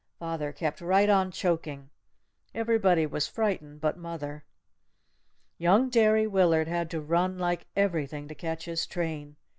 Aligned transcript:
Father 0.17 0.51
kept 0.51 0.81
right 0.81 1.11
on 1.11 1.29
choking. 1.29 1.91
Everybody 2.55 3.05
was 3.05 3.27
frightened 3.27 3.81
but 3.81 3.99
mother. 3.99 4.45
Young 5.59 5.89
Derry 5.91 6.25
Willard 6.25 6.67
had 6.67 6.89
to 6.89 7.01
run 7.01 7.37
like 7.37 7.67
everything 7.75 8.27
to 8.27 8.33
catch 8.33 8.65
his 8.65 8.87
train. 8.87 9.35